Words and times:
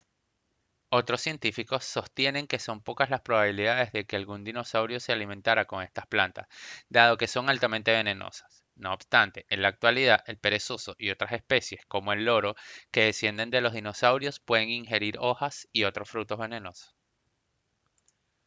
otros 0.89 1.21
científicos 1.21 1.85
sostienen 1.85 2.47
que 2.47 2.57
son 2.57 2.81
pocas 2.81 3.11
las 3.11 3.21
probabilidades 3.21 3.91
de 3.91 4.07
que 4.07 4.15
algún 4.15 4.43
dinosaurio 4.43 4.99
se 4.99 5.11
alimentara 5.13 5.65
con 5.65 5.83
estas 5.83 6.07
plantas 6.07 6.47
dado 6.89 7.17
que 7.17 7.27
son 7.27 7.51
altamente 7.51 7.91
venenosas; 7.91 8.65
no 8.73 8.93
obstante 8.95 9.45
en 9.51 9.61
la 9.61 9.67
actualidad 9.67 10.23
el 10.25 10.39
perezoso 10.39 10.95
y 10.97 11.11
otras 11.11 11.33
especies 11.33 11.85
como 11.85 12.13
el 12.13 12.25
loro 12.25 12.55
que 12.89 13.03
descienden 13.03 13.51
de 13.51 13.61
los 13.61 13.73
dinosaurios 13.73 14.39
pueden 14.39 14.69
ingerir 14.71 15.17
hojas 15.19 15.67
o 15.71 16.05
frutos 16.05 16.39
venenosos 16.39 16.95